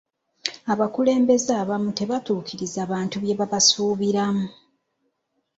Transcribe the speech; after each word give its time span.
Abakulembeze 0.73 1.51
abamu 1.61 1.89
tebaatuukiriza 1.99 2.81
bantu 2.91 3.15
bye 3.23 3.33
babasuubiramu. 3.39 4.47